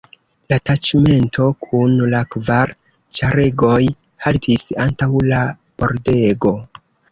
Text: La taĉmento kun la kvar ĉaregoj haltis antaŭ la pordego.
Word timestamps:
La 0.51 0.57
taĉmento 0.69 1.45
kun 1.65 1.93
la 2.13 2.21
kvar 2.37 2.73
ĉaregoj 3.21 3.77
haltis 4.27 4.67
antaŭ 4.87 5.13
la 5.31 5.45
pordego. 5.81 6.59